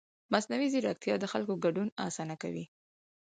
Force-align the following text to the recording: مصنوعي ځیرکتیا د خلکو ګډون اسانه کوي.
مصنوعي 0.33 0.67
ځیرکتیا 0.73 1.15
د 1.19 1.25
خلکو 1.31 1.53
ګډون 1.65 1.87
اسانه 2.07 2.35
کوي. 2.43 2.65